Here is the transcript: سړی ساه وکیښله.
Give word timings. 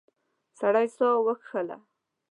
سړی 0.59 0.87
ساه 0.97 1.17
وکیښله. 1.25 1.77